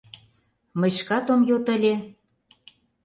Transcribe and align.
—Мый 0.79 0.91
шкат 0.99 1.25
ом 1.33 1.41
йод 1.49 1.65
ыле. 1.75 1.95